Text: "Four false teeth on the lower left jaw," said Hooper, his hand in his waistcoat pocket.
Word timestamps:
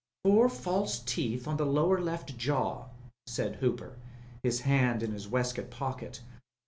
"Four 0.25 0.49
false 0.49 0.97
teeth 0.97 1.47
on 1.47 1.57
the 1.57 1.65
lower 1.67 2.01
left 2.01 2.35
jaw," 2.35 2.87
said 3.27 3.57
Hooper, 3.57 3.99
his 4.41 4.61
hand 4.61 5.03
in 5.03 5.11
his 5.11 5.27
waistcoat 5.29 5.69
pocket. 5.69 6.23